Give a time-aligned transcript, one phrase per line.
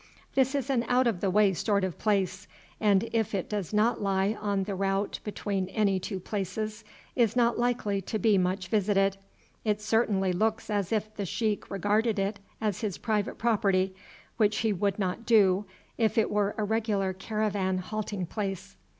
[0.33, 2.47] This is an out of the way sort of place,
[2.79, 6.83] and if it does not lie on the route between any two places,
[7.15, 9.17] is not likely to be much visited.
[9.63, 13.93] It certainly looks as if the sheik regarded it as his private property,
[14.37, 15.65] which he would not do
[15.99, 18.75] if it were a regular caravan halting place.